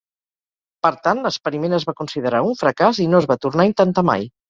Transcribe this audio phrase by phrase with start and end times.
[0.87, 4.11] Per tant, l'experiment es va considerar un fracàs i no es va tornar a intentar
[4.15, 4.33] mai.